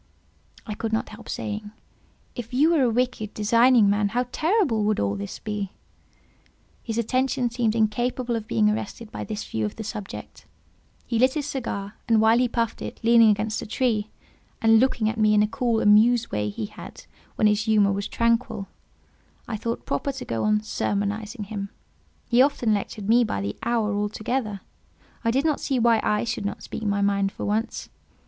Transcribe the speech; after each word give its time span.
I 0.65 0.73
could 0.73 0.91
not 0.91 1.09
help 1.09 1.29
saying, 1.29 1.69
"If 2.33 2.55
you 2.55 2.71
were 2.71 2.81
a 2.81 2.89
wicked, 2.89 3.35
designing 3.35 3.87
man, 3.87 4.09
how 4.09 4.25
terrible 4.31 4.83
would 4.83 4.99
all 4.99 5.13
this 5.15 5.37
be!" 5.37 5.73
His 6.81 6.97
attention 6.97 7.51
seemed 7.51 7.75
incapable 7.75 8.35
of 8.35 8.47
being 8.47 8.67
arrested 8.67 9.11
by 9.11 9.23
this 9.23 9.43
view 9.45 9.63
of 9.63 9.75
the 9.75 9.83
subject: 9.83 10.47
he 11.05 11.19
lit 11.19 11.35
his 11.35 11.45
cigar, 11.45 11.97
and 12.09 12.19
while 12.19 12.39
he 12.39 12.47
puffed 12.47 12.81
it, 12.81 12.99
leaning 13.03 13.29
against 13.29 13.61
a 13.61 13.67
tree, 13.67 14.09
and 14.59 14.79
looking 14.79 15.07
at 15.07 15.19
me 15.19 15.35
in 15.35 15.43
a 15.43 15.47
cool, 15.47 15.79
amused 15.81 16.31
way 16.31 16.49
he 16.49 16.65
had 16.65 17.05
when 17.35 17.45
his 17.45 17.65
humour 17.65 17.91
was 17.91 18.07
tranquil, 18.07 18.67
I 19.47 19.55
thought 19.55 19.85
proper 19.85 20.11
to 20.13 20.25
go 20.25 20.45
on 20.45 20.63
sermonizing 20.63 21.43
him: 21.43 21.69
he 22.27 22.41
often 22.41 22.73
lectured 22.73 23.07
me 23.07 23.23
by 23.23 23.39
the 23.39 23.55
hour 23.61 24.09
together—I 24.09 25.29
did 25.29 25.45
not 25.45 25.59
see 25.59 25.77
why 25.77 26.01
I 26.03 26.23
should 26.23 26.43
not 26.47 26.63
speak 26.63 26.81
my 26.81 27.03
mind 27.03 27.31
for 27.31 27.45
once. 27.45 27.89